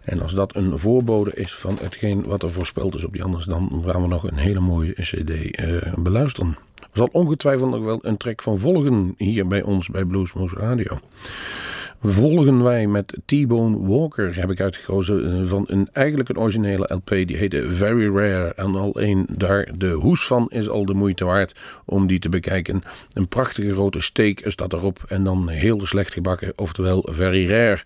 En 0.05 0.21
als 0.21 0.35
dat 0.35 0.55
een 0.55 0.79
voorbode 0.79 1.33
is 1.35 1.55
van 1.55 1.79
hetgeen 1.81 2.25
wat 2.25 2.43
er 2.43 2.51
voorspeld 2.51 2.95
is 2.95 3.05
op 3.05 3.13
die 3.13 3.23
anders, 3.23 3.45
dan 3.45 3.83
gaan 3.87 4.03
we 4.03 4.09
nog 4.09 4.31
een 4.31 4.39
hele 4.39 4.61
mooie 4.61 4.93
CD 4.93 5.61
uh, 5.61 5.95
beluisteren. 5.97 6.57
Er 6.81 6.99
zal 6.99 7.09
ongetwijfeld 7.13 7.71
nog 7.71 7.83
wel 7.83 7.99
een 8.03 8.17
track 8.17 8.43
van 8.43 8.59
volgen 8.59 9.15
hier 9.17 9.47
bij 9.47 9.63
ons 9.63 9.89
bij 9.89 10.05
Bluesmoose 10.05 10.57
Radio 10.57 11.01
volgen 12.03 12.63
wij 12.63 12.87
met 12.87 13.19
T-Bone 13.25 13.87
Walker, 13.87 14.37
heb 14.37 14.51
ik 14.51 14.61
uitgekozen 14.61 15.41
eh, 15.41 15.49
van 15.49 15.65
een, 15.67 15.89
eigenlijk 15.93 16.29
een 16.29 16.39
originele 16.39 16.95
LP. 16.95 17.09
Die 17.09 17.37
heette 17.37 17.73
Very 17.73 18.17
Rare. 18.17 18.53
En 18.57 18.75
al 18.75 19.01
één 19.01 19.27
daar, 19.37 19.69
de 19.77 19.91
hoes 19.91 20.27
van 20.27 20.47
is 20.49 20.69
al 20.69 20.85
de 20.85 20.95
moeite 20.95 21.25
waard 21.25 21.61
om 21.85 22.07
die 22.07 22.19
te 22.19 22.29
bekijken. 22.29 22.83
Een 23.13 23.29
prachtige 23.29 23.73
grote 23.73 24.01
steek 24.01 24.43
staat 24.47 24.73
erop 24.73 25.05
en 25.09 25.25
dan 25.25 25.49
heel 25.49 25.87
slecht 25.87 26.13
gebakken, 26.13 26.53
oftewel 26.57 27.09
Very 27.11 27.49
Rare. 27.51 27.83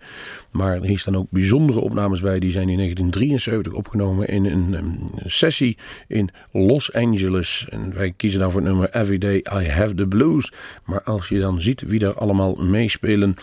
Maar 0.51 0.83
hier 0.83 0.99
staan 0.99 1.17
ook 1.17 1.31
bijzondere 1.31 1.81
opnames 1.81 2.21
bij. 2.21 2.39
Die 2.39 2.51
zijn 2.51 2.69
in 2.69 2.77
1973 2.77 3.73
opgenomen 3.73 4.27
in 4.29 4.45
een, 4.45 4.73
een 4.73 5.09
sessie 5.25 5.79
in 6.09 6.31
Los 6.53 6.93
Angeles. 6.93 7.67
En 7.71 7.95
wij 7.95 8.13
kiezen 8.17 8.41
dan 8.41 8.51
voor 8.51 8.61
het 8.61 8.71
nummer 8.71 8.95
Everyday 8.95 9.37
I 9.37 9.69
Have 9.69 9.95
the 9.95 10.07
Blues. 10.07 10.53
Maar 10.85 11.03
als 11.03 11.29
je 11.29 11.41
dan 11.41 11.61
ziet 11.61 11.83
wie 11.87 11.99
daar 11.99 12.15
allemaal 12.15 12.55
meespelen, 12.55 13.37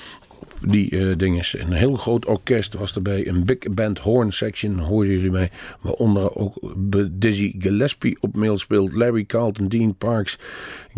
die 0.61 0.91
uh, 0.91 1.15
ding 1.17 1.37
is. 1.37 1.55
Een 1.57 1.71
heel 1.71 1.95
groot 1.95 2.25
orkest 2.25 2.73
was 2.73 2.95
erbij. 2.95 3.27
Een 3.27 3.45
big 3.45 3.57
band 3.71 3.99
horn 3.99 4.31
section 4.31 4.79
hoorden 4.79 5.13
jullie 5.13 5.31
mee. 5.31 5.51
Waaronder 5.81 6.35
ook 6.35 6.75
Dizzy 7.11 7.55
Gillespie 7.59 8.17
op 8.19 8.35
mail 8.35 8.57
speelt. 8.57 8.93
Larry 8.93 9.25
Carlton, 9.25 9.67
Dean 9.67 9.95
Parks, 9.95 10.37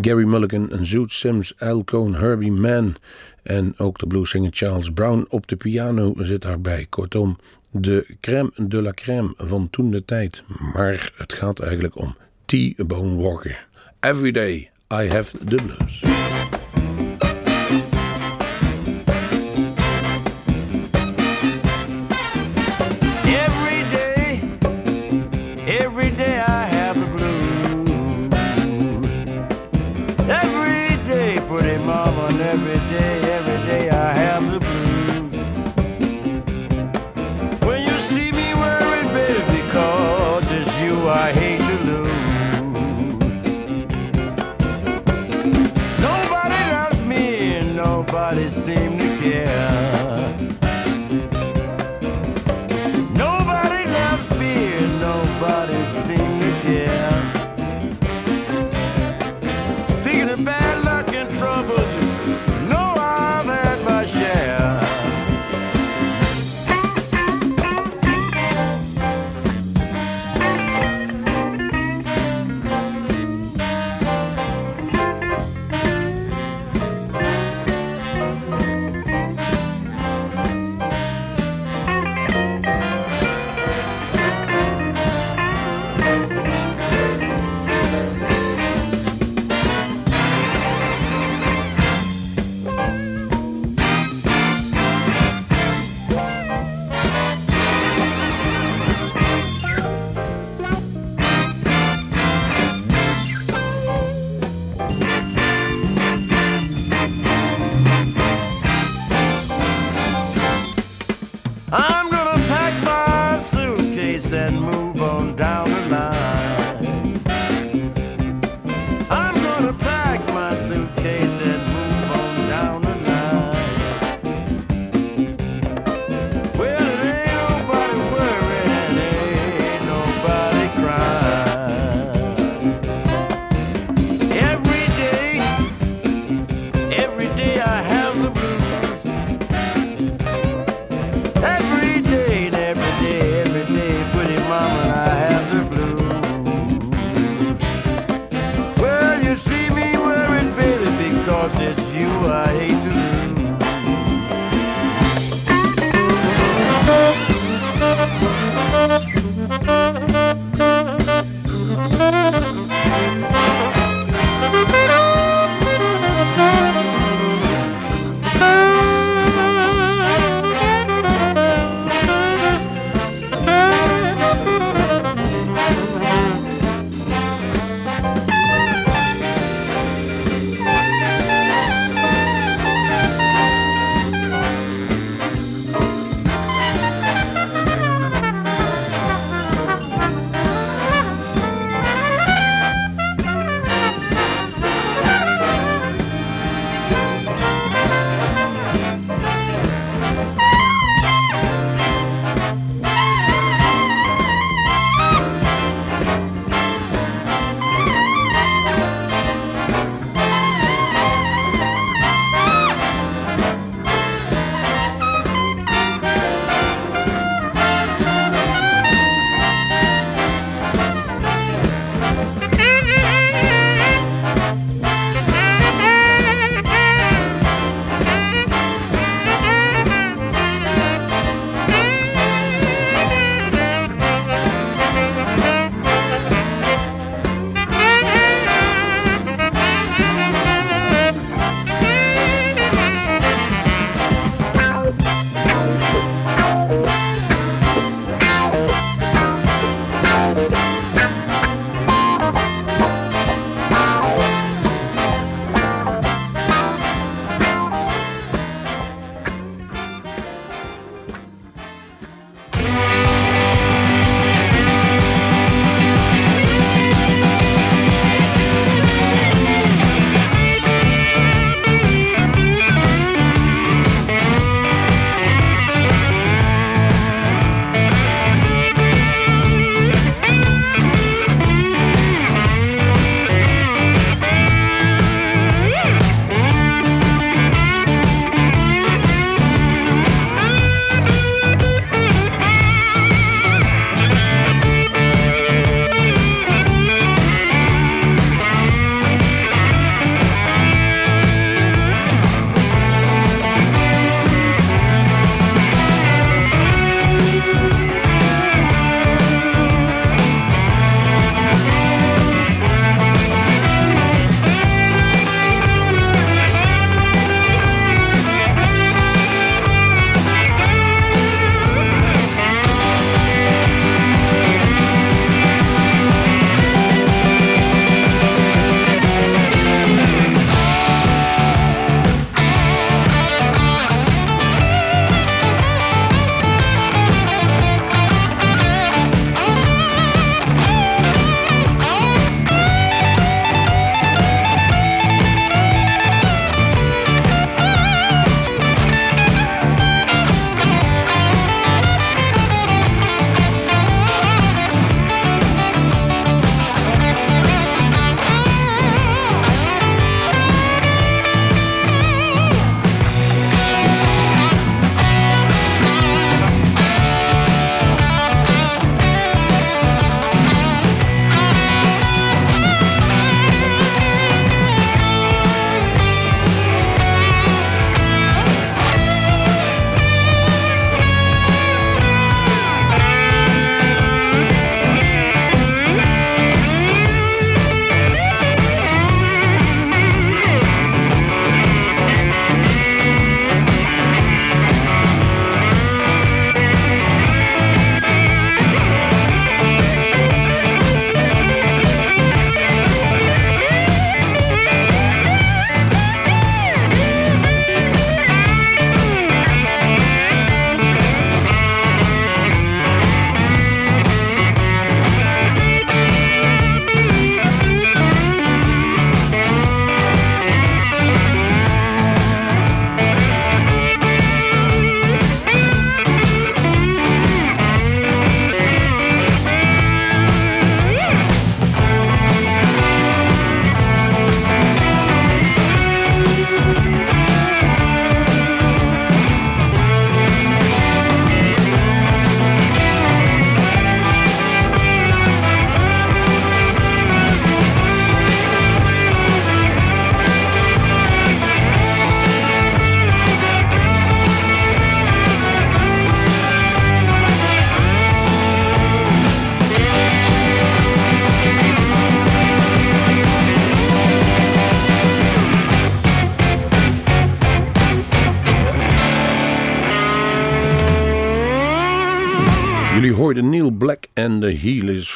Gary 0.00 0.24
Mulligan, 0.24 0.68
Zoot 0.82 1.12
Sims, 1.12 1.54
Al 1.58 1.84
Cohn, 1.84 2.14
Herbie 2.14 2.52
Mann. 2.52 2.96
En 3.42 3.78
ook 3.78 3.98
de 3.98 4.06
bluesinger 4.06 4.50
Charles 4.52 4.90
Brown 4.90 5.26
op 5.28 5.46
de 5.46 5.56
piano 5.56 6.14
zit 6.18 6.42
daarbij. 6.42 6.86
Kortom, 6.88 7.36
de 7.70 8.06
crème 8.20 8.50
de 8.56 8.82
la 8.82 8.92
crème 8.92 9.34
van 9.36 9.70
toen 9.70 9.90
de 9.90 10.04
tijd. 10.04 10.44
Maar 10.72 11.12
het 11.16 11.32
gaat 11.32 11.60
eigenlijk 11.60 11.98
om 11.98 12.16
T-Bone 12.44 13.16
Walker. 13.16 13.66
Every 14.00 14.30
day 14.30 14.70
I 14.90 15.08
have 15.08 15.38
the 15.38 15.56
blues. 15.56 16.02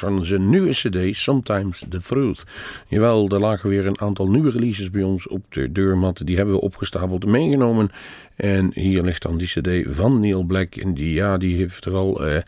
Van 0.00 0.24
zijn 0.24 0.48
nieuwe 0.48 0.70
cd 0.70 1.16
Sometimes 1.16 1.84
The 1.88 2.00
Truth. 2.00 2.44
Jawel, 2.88 3.28
er 3.28 3.40
lagen 3.40 3.68
weer 3.68 3.86
een 3.86 4.00
aantal 4.00 4.28
nieuwe 4.28 4.50
releases 4.50 4.90
bij 4.90 5.02
ons 5.02 5.28
op 5.28 5.42
de 5.48 5.72
deurmat. 5.72 6.26
Die 6.26 6.36
hebben 6.36 6.54
we 6.54 6.60
opgestapeld 6.60 7.26
meegenomen. 7.26 7.90
En 8.40 8.70
hier 8.74 9.02
ligt 9.02 9.22
dan 9.22 9.38
die 9.38 9.46
cd 9.46 9.94
van 9.94 10.20
Neil 10.20 10.42
Black. 10.42 10.74
En 10.74 10.94
die, 10.94 11.12
ja, 11.12 11.38
die 11.38 11.56
heeft 11.56 11.84
er 11.84 11.94
al 11.94 12.26
eh, 12.26 12.42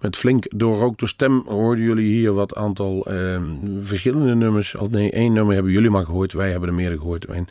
met 0.00 0.16
flink 0.16 0.44
doorrookte 0.54 1.06
stem... 1.06 1.42
hoorden 1.46 1.84
jullie 1.84 2.12
hier 2.12 2.32
wat 2.32 2.54
aantal 2.54 3.06
eh, 3.06 3.42
verschillende 3.80 4.34
nummers. 4.34 4.76
Al 4.76 4.88
nee, 4.88 5.10
één 5.10 5.32
nummer 5.32 5.54
hebben 5.54 5.72
jullie 5.72 5.90
maar 5.90 6.04
gehoord. 6.04 6.32
Wij 6.32 6.50
hebben 6.50 6.68
er 6.68 6.74
meer 6.74 6.90
gehoord. 6.90 7.24
En 7.24 7.46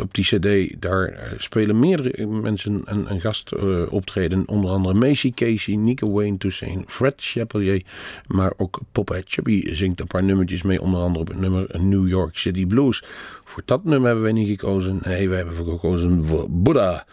op 0.00 0.14
die 0.14 0.24
cd, 0.24 0.80
daar 0.82 1.08
eh, 1.08 1.32
spelen 1.38 1.78
meerdere 1.78 2.26
mensen 2.26 2.82
een, 2.84 3.10
een 3.10 3.20
gast 3.20 3.52
eh, 3.52 3.92
optreden. 3.92 4.42
Onder 4.48 4.70
andere 4.70 4.94
Macy 4.94 5.32
Casey, 5.34 5.74
Nico 5.74 6.12
Wayne 6.12 6.38
Toussaint, 6.38 6.92
Fred 6.92 7.14
Chapelier. 7.16 7.82
Maar 8.26 8.52
ook 8.56 8.78
Popeye 8.92 9.22
Chubby 9.26 9.74
zingt 9.74 10.00
een 10.00 10.06
paar 10.06 10.24
nummertjes 10.24 10.62
mee. 10.62 10.80
Onder 10.80 11.00
andere 11.00 11.20
op 11.20 11.28
het 11.28 11.40
nummer 11.40 11.66
New 11.80 12.08
York 12.08 12.36
City 12.36 12.66
Blues. 12.66 13.04
Voor 13.44 13.62
dat 13.64 13.84
nummer 13.84 14.06
hebben 14.06 14.24
wij 14.24 14.32
niet 14.32 14.48
gekozen. 14.48 15.00
Nee, 15.04 15.28
wij 15.28 15.38
hebben 15.38 15.64
gekozen 15.64 16.26
voor 16.26 16.46
Buddha. 16.50 17.04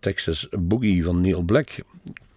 Texas 0.00 0.48
Boogie 0.50 1.04
van 1.04 1.20
Neil 1.20 1.42
Black. 1.42 1.68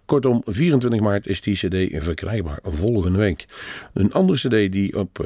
Kortom, 0.06 0.42
24 0.46 1.00
maart 1.00 1.28
is 1.28 1.42
die 1.42 1.56
CD 1.56 2.04
verkrijgbaar 2.04 2.60
volgende 2.64 3.18
week. 3.18 3.46
Een 3.94 4.14
andere 4.14 4.38
CD 4.38 4.72
die 4.72 4.98
op 4.98 5.26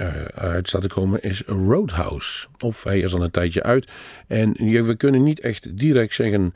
uh, 0.00 0.24
uit 0.34 0.68
staat 0.68 0.82
te 0.82 0.88
komen 0.88 1.22
is 1.22 1.42
Roadhouse. 1.46 2.46
Of 2.58 2.84
hij 2.84 3.00
is 3.00 3.14
al 3.14 3.22
een 3.22 3.30
tijdje 3.30 3.62
uit. 3.62 3.90
En 4.26 4.52
we 4.84 4.94
kunnen 4.96 5.22
niet 5.22 5.40
echt 5.40 5.78
direct 5.78 6.14
zeggen 6.14 6.54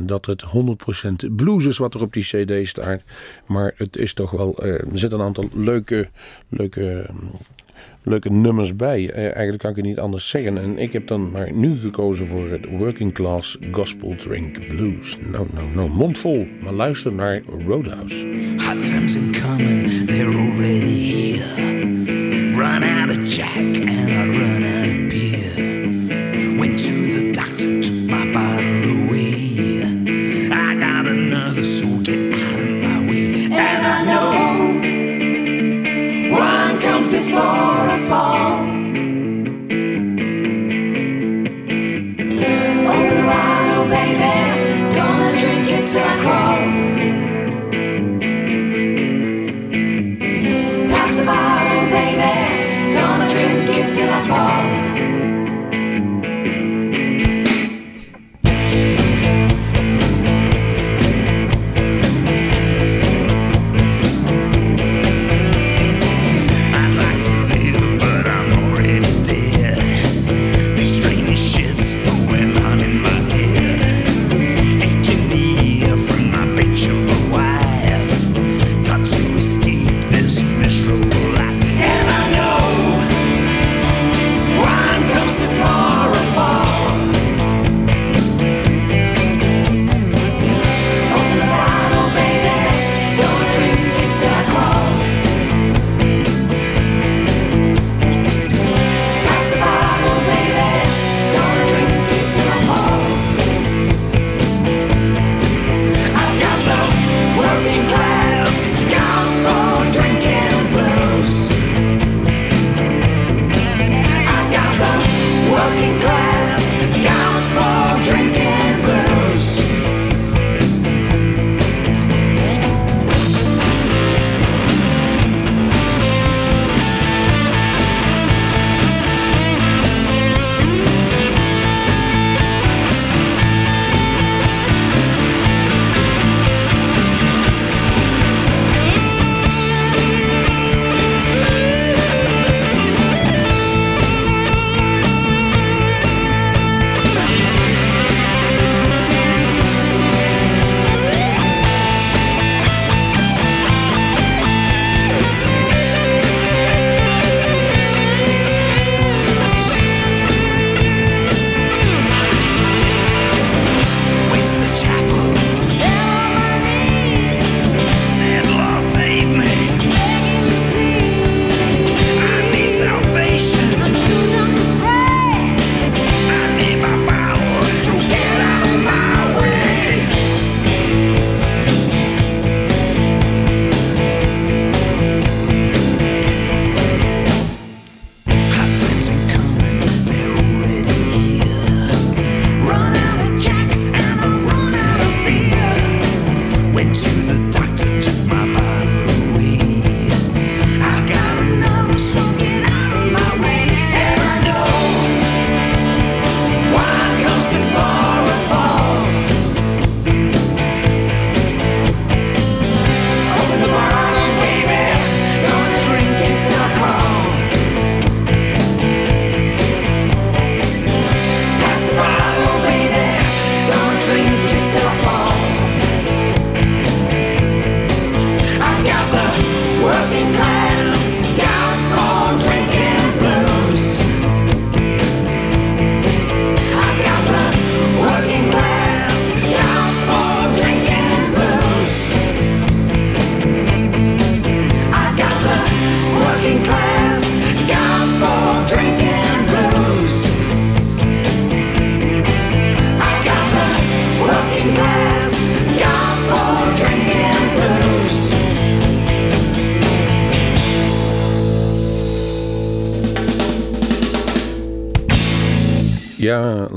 dat 0.00 0.26
het 0.26 0.44
100% 1.28 1.32
blues 1.36 1.64
is 1.64 1.78
wat 1.78 1.94
er 1.94 2.00
op 2.00 2.12
die 2.12 2.24
CD 2.24 2.68
staat. 2.68 3.02
Maar 3.46 3.74
het 3.76 3.96
is 3.96 4.12
toch 4.12 4.30
wel. 4.30 4.64
Uh, 4.64 4.72
er 4.72 4.98
zitten 4.98 5.18
een 5.18 5.26
aantal 5.26 5.48
leuke, 5.52 6.08
leuke 6.48 7.06
leuke 8.04 8.30
nummers 8.30 8.76
bij. 8.76 9.10
Eh, 9.10 9.22
eigenlijk 9.22 9.58
kan 9.58 9.70
ik 9.70 9.76
het 9.76 9.84
niet 9.84 9.98
anders 9.98 10.28
zeggen. 10.28 10.58
En 10.58 10.78
ik 10.78 10.92
heb 10.92 11.06
dan 11.06 11.30
maar 11.30 11.52
nu 11.52 11.78
gekozen 11.78 12.26
voor 12.26 12.50
het 12.50 12.66
Working 12.70 13.14
Class 13.14 13.58
Gospel 13.70 14.14
Drink 14.16 14.68
Blues. 14.68 15.18
Nou, 15.30 15.46
nou, 15.52 15.66
nou, 15.74 15.90
mondvol. 15.90 16.46
Maar 16.62 16.72
luister 16.72 17.12
naar 17.12 17.42
Roadhouse. 17.66 18.26
Hot 18.56 18.82
times 18.82 19.14
in 19.14 19.32
coming, 19.42 20.06
they're 20.06 20.38
already 20.38 21.12
here. 21.12 21.72
Run 22.54 22.82
out 22.82 23.10
of 23.10 23.34
Jack 23.34 23.56
and 23.56 24.10
I 24.10 24.38
run 24.38 24.63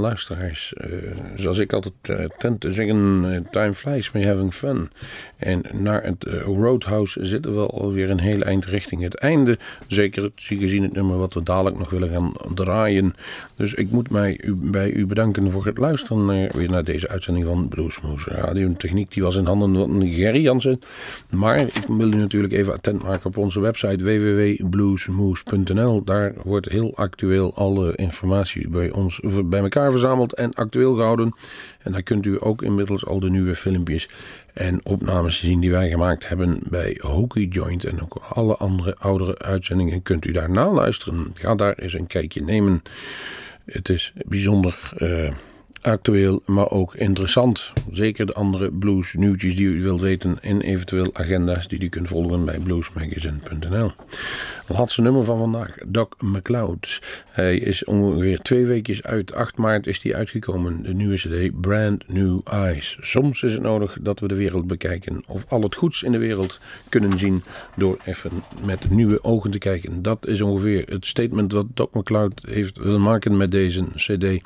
luisteraars, 0.07 0.73
zoals 1.37 1.57
ik 1.57 1.73
altijd 1.73 1.93
eh, 2.01 2.25
tend 2.37 2.61
te 2.61 2.73
zeggen, 2.73 3.25
eh, 3.33 3.39
time 3.51 3.73
flies 3.73 4.11
by 4.11 4.23
having 4.23 4.53
fun. 4.53 4.89
En 5.37 5.61
naar 5.73 6.03
het 6.03 6.25
eh, 6.25 6.41
Roadhouse 6.41 7.25
zitten 7.25 7.55
we 7.55 7.67
alweer 7.67 8.09
een 8.09 8.19
hele 8.19 8.43
eind 8.43 8.65
richting 8.65 9.01
het 9.01 9.15
einde. 9.15 9.57
Zeker 9.87 10.31
gezien 10.35 10.83
het 10.83 10.93
nummer 10.93 11.17
wat 11.17 11.33
we 11.33 11.43
dadelijk 11.43 11.77
nog 11.77 11.89
willen 11.89 12.09
gaan 12.09 12.33
draaien. 12.55 13.15
Dus 13.55 13.73
ik 13.73 13.91
moet 13.91 14.09
mij 14.09 14.41
bij 14.55 14.91
u 14.91 15.05
bedanken 15.05 15.51
voor 15.51 15.65
het 15.65 15.77
luisteren 15.77 16.25
weer 16.57 16.69
naar 16.69 16.83
deze 16.83 17.07
uitzending 17.07 17.45
van 17.45 17.67
Bluesmoose 17.67 18.29
Radio. 18.29 18.73
Techniek 18.77 19.11
die 19.11 19.23
was 19.23 19.35
in 19.35 19.45
handen 19.45 19.75
van 19.75 20.07
Gerry 20.07 20.41
Jansen. 20.41 20.79
Maar 21.29 21.59
ik 21.59 21.85
wil 21.87 22.11
u 22.11 22.15
natuurlijk 22.15 22.53
even 22.53 22.73
attent 22.73 23.03
maken 23.03 23.25
op 23.25 23.37
onze 23.37 23.59
website 23.59 24.03
www.bluesmoose.nl. 24.03 26.03
Daar 26.03 26.33
wordt 26.43 26.69
heel 26.69 26.95
actueel 26.95 27.55
alle 27.55 27.95
informatie 27.95 28.69
bij 28.69 28.91
ons 28.91 29.19
bij 29.45 29.61
elkaar 29.61 29.91
verzameld 29.91 30.33
en 30.33 30.53
actueel 30.53 30.95
gehouden. 30.95 31.26
En 31.83 31.91
daar 31.91 32.03
kunt 32.03 32.25
u 32.25 32.37
ook 32.39 32.61
inmiddels 32.61 33.05
al 33.05 33.19
de 33.19 33.29
nieuwe 33.29 33.55
filmpjes 33.55 34.09
en 34.53 34.85
opnames 34.85 35.39
zien 35.39 35.59
die 35.59 35.71
wij 35.71 35.89
gemaakt 35.89 36.27
hebben 36.27 36.59
bij 36.63 36.97
Hockey 37.01 37.43
Joint. 37.43 37.85
En 37.85 38.01
ook 38.01 38.15
alle 38.29 38.55
andere 38.55 38.95
oudere 38.97 39.39
uitzendingen 39.39 40.03
kunt 40.03 40.25
u 40.25 40.31
daar 40.31 40.49
naluisteren. 40.49 41.31
Ga 41.33 41.55
daar 41.55 41.77
eens 41.77 41.93
een 41.93 42.07
kijkje 42.07 42.41
nemen. 42.41 42.81
Het 43.65 43.89
is 43.89 44.13
bijzonder 44.25 44.91
eh, 44.97 45.31
actueel, 45.81 46.41
maar 46.45 46.69
ook 46.69 46.95
interessant. 46.95 47.73
Zeker 47.91 48.25
de 48.25 48.33
andere 48.33 48.71
blues 48.71 49.13
nieuwtjes 49.13 49.55
die 49.55 49.67
u 49.67 49.81
wilt 49.81 50.01
weten 50.01 50.37
en 50.41 50.61
eventueel 50.61 51.09
agenda's 51.13 51.67
die 51.67 51.83
u 51.83 51.89
kunt 51.89 52.07
volgen 52.07 52.45
bij 52.45 52.59
bluesmagazine.nl. 52.59 53.91
Laatste 54.69 55.01
nummer 55.01 55.23
van 55.23 55.37
vandaag, 55.37 55.77
Doc 55.85 56.07
McLeod. 56.19 56.99
Hij 57.29 57.57
is 57.57 57.83
ongeveer 57.83 58.39
twee 58.39 58.65
weken 58.65 59.03
uit. 59.03 59.33
8 59.33 59.57
maart 59.57 59.87
is 59.87 60.03
hij 60.03 60.15
uitgekomen. 60.15 60.83
De 60.83 60.93
nieuwe 60.93 61.15
CD 61.15 61.61
Brand 61.61 62.07
New 62.07 62.39
Eyes. 62.43 62.97
Soms 62.99 63.43
is 63.43 63.53
het 63.53 63.61
nodig 63.61 63.97
dat 64.01 64.19
we 64.19 64.27
de 64.27 64.35
wereld 64.35 64.67
bekijken. 64.67 65.23
Of 65.27 65.45
al 65.47 65.61
het 65.61 65.75
goeds 65.75 66.03
in 66.03 66.11
de 66.11 66.17
wereld 66.17 66.59
kunnen 66.89 67.17
zien 67.17 67.43
door 67.75 67.97
even 68.05 68.31
met 68.63 68.89
nieuwe 68.89 69.23
ogen 69.23 69.51
te 69.51 69.57
kijken. 69.57 70.01
Dat 70.01 70.27
is 70.27 70.41
ongeveer 70.41 70.83
het 70.89 71.05
statement 71.05 71.51
wat 71.51 71.65
Doc 71.73 71.89
McLeod 71.91 72.41
heeft 72.47 72.77
willen 72.77 73.01
maken 73.01 73.37
met 73.37 73.51
deze 73.51 73.83
CD. 73.95 74.21
Hij 74.21 74.41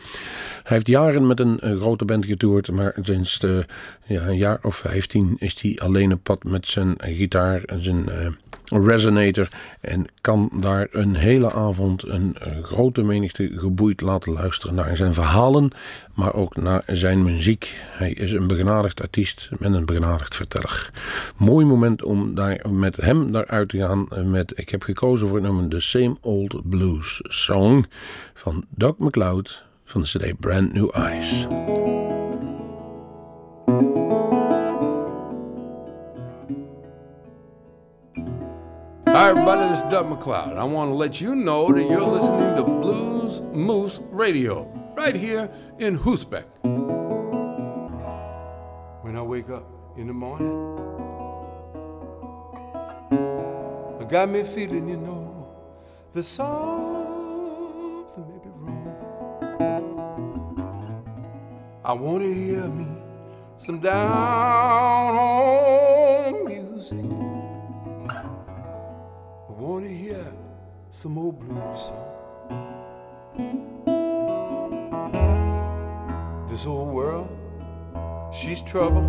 heeft 0.64 0.88
jaren 0.88 1.28
met 1.28 1.40
een, 1.40 1.60
grote 1.62 2.06
band 2.06 2.26
getoerd, 2.26 2.72
maar 2.72 2.96
sinds 3.02 3.40
de, 3.40 3.66
ja, 4.06 4.28
een 4.28 4.38
jaar 4.38 4.60
of 4.62 4.76
15 4.76 5.36
is 5.40 5.62
hij 5.62 5.78
alleen 5.82 6.14
op 6.14 6.24
pad 6.24 6.44
met 6.44 6.68
zijn 6.68 6.96
gitaar 7.00 7.64
en 7.64 7.84
zijn 7.84 8.10
eh, 8.10 8.28
resonator 8.72 9.48
en 9.82 10.06
kan 10.22 10.50
daar 10.54 10.88
een 10.92 11.16
hele 11.16 11.54
avond 11.54 12.08
een, 12.08 12.36
eh, 12.40 12.64
grote 12.64 13.04
menigte 13.04 13.52
geboeid 13.56 14.02
laten 14.02 14.34
luisteren 14.34 14.76
naar 14.76 14.98
zijn 14.98 15.14
verhalen, 15.14 15.72
maar 16.14 16.34
ook 16.34 16.56
naar 16.56 16.84
zijn 16.88 17.24
muziek. 17.24 17.76
Hij 17.90 18.12
is 18.12 18.32
een 18.32 18.48
begenadigd 18.48 19.02
artiest 19.02 19.50
en 19.60 19.74
een 19.74 19.86
begenadigd 19.86 20.36
verteller. 20.36 20.90
Mooi 21.38 21.66
moment 21.66 22.04
om 22.04 22.36
daar 22.36 22.62
met 22.70 22.96
hem 22.96 23.32
daaruit 23.32 23.70
te 23.70 23.78
gaan. 23.78 24.08
Met, 24.32 24.54
ik 24.56 24.70
heb 24.70 24.84
gekozen 24.84 25.28
voor 25.28 25.38
het 25.38 25.46
nummer 25.46 25.70
The 25.70 25.80
Same 25.80 26.18
Old 26.22 26.70
Blues 26.70 27.20
Song 27.24 27.86
van 28.34 28.66
Doc 28.70 28.94
McLeod 28.98 29.64
van 29.86 30.02
de 30.02 30.08
CD 30.08 30.40
Brand 30.40 30.74
New 30.74 30.90
Eyes. 30.94 31.48
Hi, 39.22 39.30
everybody, 39.30 39.70
this 39.70 39.84
is 39.84 39.84
Doug 39.84 40.10
McLeod. 40.10 40.58
I 40.58 40.64
want 40.64 40.90
to 40.90 40.96
let 40.96 41.22
you 41.22 41.36
know 41.36 41.72
that 41.72 41.88
you're 41.88 42.02
listening 42.02 42.56
to 42.56 42.64
Blues 42.64 43.40
Moose 43.54 44.00
Radio 44.10 44.64
right 44.96 45.16
here 45.16 45.48
in 45.78 46.00
Hoosbeck. 46.00 46.46
When 49.04 49.16
I 49.16 49.22
wake 49.22 49.52
up 49.52 49.64
in 49.96 50.08
the 50.08 50.14
morning, 50.14 50.50
it 54.02 54.10
got 54.10 54.28
me 54.28 54.42
feeling, 54.42 54.90
you 54.90 54.98
know, 54.98 55.54
there's 56.14 56.28
something 56.28 56.48
may 58.28 58.40
be 58.40 58.50
wrong. 58.56 58.82
I 61.86 61.94
want 61.94 62.24
to 62.24 62.34
hear 62.34 62.68
me 62.68 62.88
some 63.58 63.80
down 63.80 65.14
home 65.16 66.44
music. 66.48 67.31
To 69.62 69.88
hear 69.88 70.26
some 70.90 71.18
old 71.18 71.40
blues 71.40 71.80
song. 71.80 72.08
This 76.50 76.66
old 76.66 76.94
world, 76.94 77.30
she's 78.34 78.62
trouble. 78.62 79.02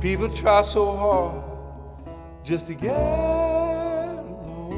People 0.00 0.28
try 0.30 0.62
so 0.62 0.96
hard 0.96 1.42
just 2.42 2.66
to 2.66 2.74
get 2.74 2.96
along, 2.96 4.74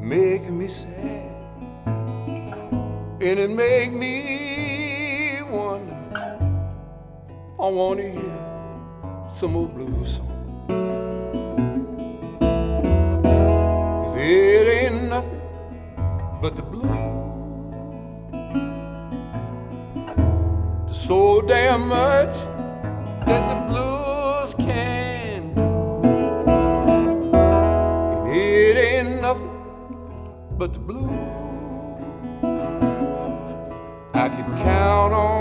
making 0.00 0.58
me 0.58 0.66
sad, 0.66 1.32
and 3.20 3.38
it 3.38 3.50
make 3.50 3.92
me 3.92 5.42
wonder. 5.50 5.96
I 7.58 7.68
want 7.68 8.00
to 8.00 8.10
hear 8.10 8.49
some 9.32 9.56
old 9.56 9.74
blues 9.74 10.16
song. 10.16 10.26
Cause 13.22 14.16
it 14.16 14.66
ain't 14.68 15.04
nothing 15.04 15.40
but 16.42 16.56
the 16.56 16.62
blues. 16.62 16.84
There's 20.84 21.00
so 21.00 21.40
damn 21.42 21.88
much 21.88 22.34
that 23.26 23.48
the 23.48 23.54
blues 23.68 24.54
can 24.66 25.54
do. 25.54 26.02
And 28.26 28.36
it 28.36 28.76
ain't 28.76 29.20
nothing 29.22 29.50
but 30.58 30.72
the 30.72 30.80
blues. 30.80 31.10
I 34.12 34.28
can 34.28 34.56
count 34.58 35.14
on 35.14 35.39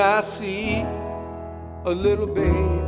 I 0.00 0.22
see 0.22 0.80
a 1.84 1.90
little 1.90 2.26
baby 2.26 2.80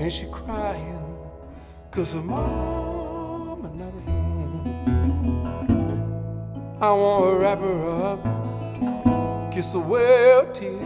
and 0.00 0.12
she 0.12 0.26
crying 0.26 1.16
cause 1.90 2.12
her 2.12 2.22
mama 2.22 3.68
at 3.80 3.92
home 4.04 4.34
I 6.80 6.92
want 6.92 7.24
to 7.24 7.36
wrap 7.38 7.58
her 7.58 8.12
up, 8.12 9.52
kiss 9.52 9.74
away 9.74 10.02
her 10.02 10.52
tears. 10.52 10.82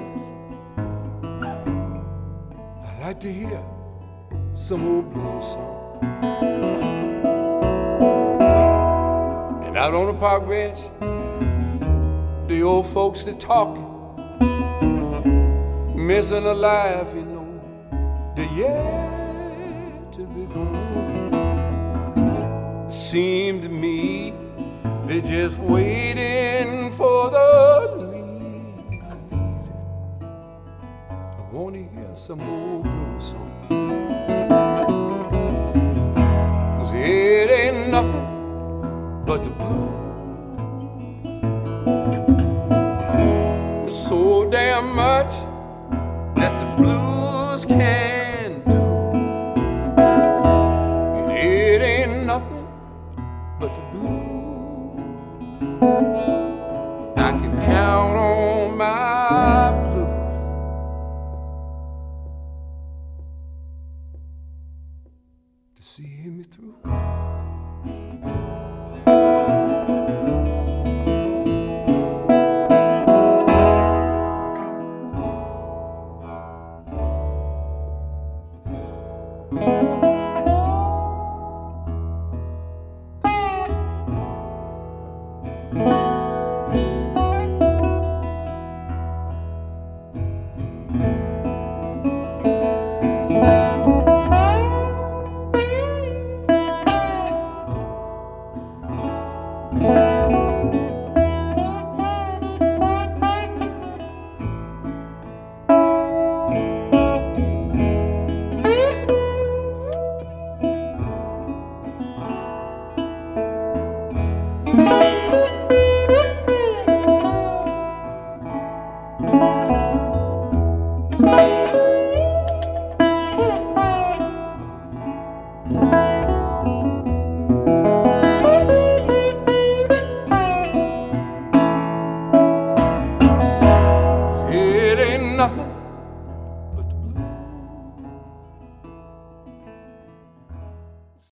I 2.84 3.00
like 3.02 3.20
to 3.20 3.32
hear 3.32 3.62
some 4.54 4.86
old 4.86 5.12
blues 5.12 5.44
song. 5.44 5.98
And 9.66 9.76
out 9.76 9.92
on 9.92 10.06
the 10.06 10.14
park 10.14 10.48
bench, 10.48 10.78
the 12.48 12.62
old 12.62 12.86
folks 12.86 13.24
they 13.24 13.34
talking, 13.34 13.84
missing 15.94 16.44
a 16.46 16.54
life, 16.54 17.14
you 17.14 17.26
know, 17.26 17.46
they 18.34 18.48
yet 18.56 20.10
to 20.12 20.26
be 20.28 20.46
gone. 20.46 21.68
Seemed 22.90 23.62
to 23.64 23.68
me 23.68 24.32
they're 25.04 25.20
just 25.20 25.58
waiting 25.58 26.90
for 26.92 27.30
the 27.30 27.96
leaving. 27.98 29.62
I 31.02 31.42
want 31.52 31.74
to 31.74 31.82
hear 31.82 32.14
some 32.14 32.40
old 32.40 32.84
blues 32.84 33.24
song. 33.28 33.66
Cause 36.78 36.92
it 36.94 37.50
ain't 37.50 37.88
nothing 37.90 39.24
but 39.26 39.44
the 39.44 39.50
blues. 39.50 40.07